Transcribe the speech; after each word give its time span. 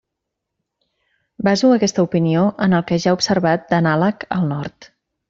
Baso 1.47 1.69
aquesta 1.75 2.05
opinió 2.07 2.45
en 2.67 2.73
el 2.79 2.87
que 2.93 2.97
ja 3.05 3.13
he 3.13 3.19
observat 3.19 3.69
d'anàleg 3.75 4.27
al 4.39 4.49
Nord. 4.55 4.89